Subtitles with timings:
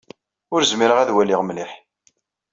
[0.53, 1.71] Ur zmireɣ ad waliɣ mliḥ.